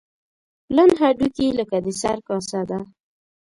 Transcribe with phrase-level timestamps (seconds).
[0.67, 2.79] پلن هډوکي لکه د سر کاسه ده.